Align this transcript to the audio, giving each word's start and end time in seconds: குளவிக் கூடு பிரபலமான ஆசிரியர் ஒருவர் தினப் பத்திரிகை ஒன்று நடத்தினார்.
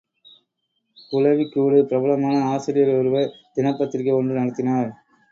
குளவிக் 1.11 1.51
கூடு 1.51 1.85
பிரபலமான 1.85 2.45
ஆசிரியர் 2.45 2.97
ஒருவர் 2.97 3.35
தினப் 3.53 3.77
பத்திரிகை 3.77 4.13
ஒன்று 4.13 4.33
நடத்தினார். 4.33 4.89